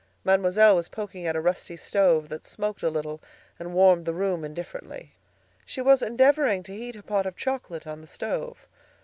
[0.23, 3.21] Mademoiselle was poking at a rusty stove that smoked a little
[3.59, 5.13] and warmed the room indifferently.
[5.63, 8.65] She was endeavoring to heat a pot of chocolate on the stove.